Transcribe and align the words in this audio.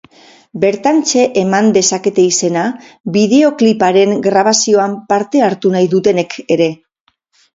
Bertantxe 0.61 1.23
eman 1.41 1.67
dezakete 1.75 2.23
izena 2.29 2.63
bideokliparen 3.17 4.15
grabazioan 4.29 4.95
parte 5.13 5.43
hartu 5.49 5.75
nahi 5.75 5.91
dutenek 5.95 6.35
ere. 6.57 6.71